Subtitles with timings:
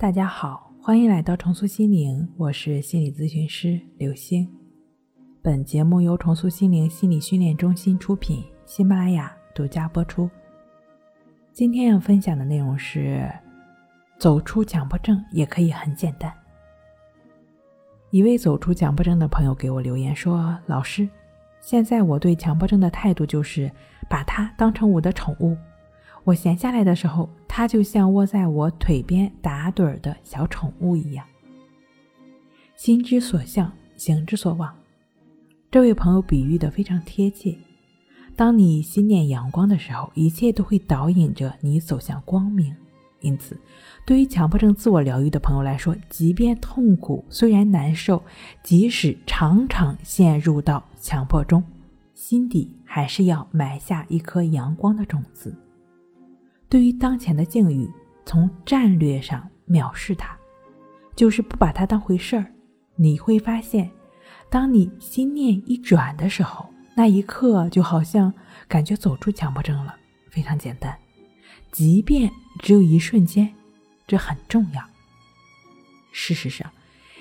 [0.00, 4.48] 大家好，欢迎来到重塑心灵，我是心理咨询师刘星。
[5.42, 10.30] 本节目由重塑心灵心理训练中心出品，喜马拉雅独家播出。
[11.52, 13.28] 今天要分享的内容是：
[14.20, 16.32] 走出强迫症也可以很简单。
[18.10, 21.08] 一位走出强迫症的朋友给我留言说：“老师，
[21.60, 23.68] 现在我对强迫症的态度就是
[24.08, 25.56] 把它当成我的宠物。
[26.28, 31.26] 我闲下来的时候。”它就像窝在我腿边打盹儿的小宠物一样。
[32.76, 34.72] 心之所向，行之所往。
[35.68, 37.56] 这位朋友比喻的非常贴切。
[38.36, 42.72] 当你心念阳光的时候，一切都会导引着你走向光明。
[43.22, 43.58] 因此，
[44.06, 48.22] 对于强迫症自我疗愈的朋友来说，即便痛苦，虽然难受，
[48.62, 51.64] 即使常常陷入到强迫中，
[52.14, 55.52] 心底还是要埋下一颗阳光的种子。
[56.68, 57.90] 对于当前的境遇，
[58.26, 60.36] 从战略上藐视它，
[61.16, 62.52] 就是不把它当回事儿。
[62.96, 63.90] 你会发现，
[64.50, 68.32] 当你心念一转的时候，那一刻就好像
[68.66, 69.96] 感觉走出强迫症了。
[70.30, 70.96] 非常简单，
[71.72, 73.52] 即便只有一瞬间，
[74.06, 74.82] 这很重要。
[76.12, 76.70] 事实上，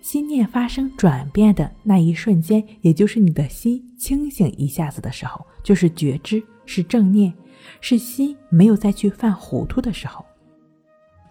[0.00, 7.32] 心念发生转变的那一瞬间，也就是你的心清醒一下子的时候，就是觉知，是正念。
[7.80, 10.24] 是心没有再去犯糊涂的时候。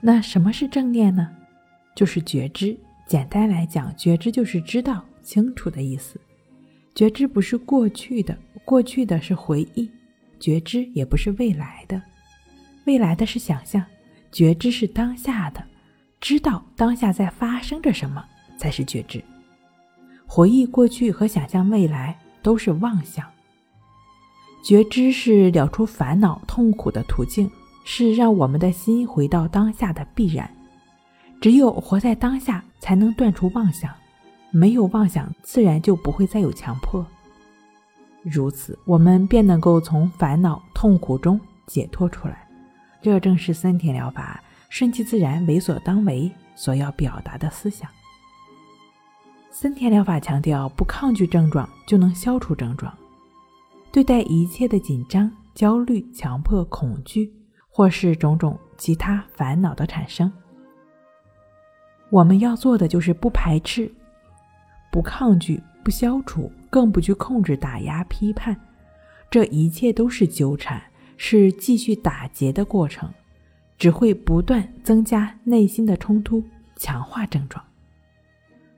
[0.00, 1.28] 那什么是正念呢？
[1.94, 2.78] 就是觉知。
[3.06, 6.20] 简单来讲，觉知就是知道清楚的意思。
[6.94, 9.88] 觉知不是过去的，过去的是回忆；
[10.38, 12.00] 觉知也不是未来的，
[12.86, 13.84] 未来的是想象。
[14.30, 15.62] 觉知是当下的，
[16.20, 18.24] 知道当下在发生着什么
[18.56, 19.22] 才是觉知。
[20.26, 23.26] 回忆过去和想象未来都是妄想。
[24.62, 27.50] 觉知是了出烦恼痛苦的途径，
[27.84, 30.48] 是让我们的心回到当下的必然。
[31.40, 33.90] 只有活在当下，才能断除妄想。
[34.50, 37.04] 没有妄想，自然就不会再有强迫。
[38.22, 42.46] 如此，我们便能够从烦恼痛苦中解脱出来。
[43.00, 47.88] 这正是森田疗法“顺其自然，为所当为”所要表达的思想。
[49.50, 52.92] 森田疗法强调，不抗拒症状，就能消除症状。
[53.92, 57.32] 对待一切的紧张、焦虑、强迫、恐惧，
[57.68, 60.30] 或是种种其他烦恼的产生，
[62.08, 63.92] 我们要做的就是不排斥、
[64.92, 68.56] 不抗拒、不消除，更不去控制、打压、批判。
[69.28, 70.80] 这一切都是纠缠，
[71.16, 73.12] 是继续打结的过程，
[73.76, 76.42] 只会不断增加内心的冲突，
[76.76, 77.64] 强化症状。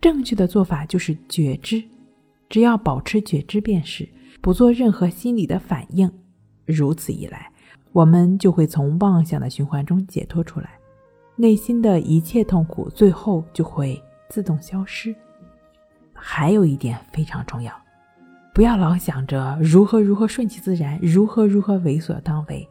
[0.00, 1.82] 正确的做法就是觉知，
[2.48, 4.08] 只要保持觉知便是。
[4.44, 6.12] 不做任何心理的反应，
[6.66, 7.50] 如此一来，
[7.92, 10.72] 我们就会从妄想的循环中解脱出来，
[11.34, 15.16] 内心的一切痛苦最后就会自动消失。
[16.12, 17.74] 还有一点非常重要，
[18.52, 22.68] 不要老想着如何如何顺其自然，如何如何为所当为。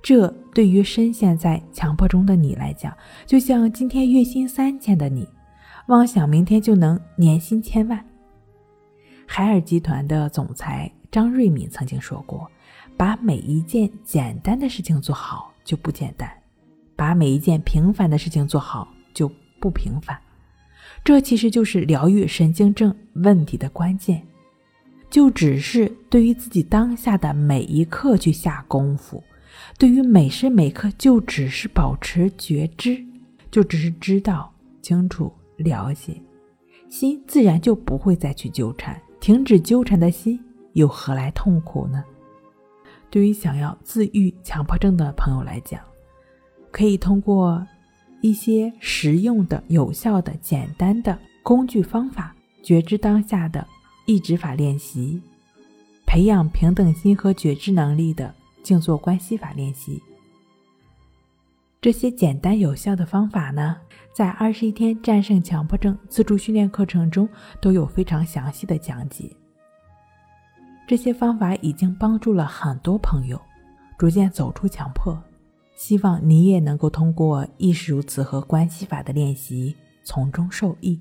[0.00, 2.96] 这对于深陷在强迫中的你来讲，
[3.26, 5.28] 就像今天月薪三千的你，
[5.88, 8.00] 妄想明天就能年薪千万。
[9.26, 10.88] 海尔集团的总裁。
[11.10, 12.50] 张瑞敏曾经说过
[12.96, 16.30] ：“把每一件简单的事情做好就不简单，
[16.94, 20.18] 把每一件平凡的事情做好就不平凡。”
[21.04, 24.22] 这其实就是疗愈神经症问题的关键，
[25.08, 29.22] 就只是对于自己当下的每一刻去下功夫，
[29.78, 33.02] 对于每时每刻就只是保持觉知，
[33.50, 36.20] 就只是知道清楚了解，
[36.88, 40.38] 心自然就不会再去纠缠，停止纠缠的心。
[40.74, 42.04] 又何来痛苦呢？
[43.10, 45.80] 对于想要自愈强迫症的朋友来讲，
[46.70, 47.66] 可以通过
[48.20, 53.66] 一些实用的、有效的、简单的工具方法，觉知当下的
[54.06, 55.20] 意志法练习，
[56.06, 58.32] 培养平等心和觉知能力的
[58.62, 60.00] 静坐关系法练习。
[61.80, 63.76] 这些简单有效的方法呢，
[64.12, 67.28] 在二十一天战胜强迫症自助训练课程中
[67.60, 69.34] 都有非常详细的讲解。
[70.90, 73.40] 这些方法已经帮助了很多朋友
[73.96, 75.16] 逐渐走出强迫，
[75.76, 81.00] 希望你也能够通过意识如此和关系法的练习从中受益。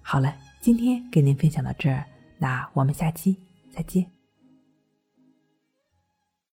[0.00, 2.06] 好了，今天给您分享到这儿，
[2.38, 3.36] 那我们下期
[3.70, 4.15] 再见。